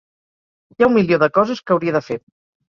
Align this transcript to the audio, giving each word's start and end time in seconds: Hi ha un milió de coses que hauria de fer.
Hi 0.75 0.85
ha 0.85 0.87
un 0.91 0.95
milió 0.99 1.19
de 1.25 1.29
coses 1.35 1.61
que 1.67 1.77
hauria 1.77 1.95
de 1.99 2.03
fer. 2.09 2.19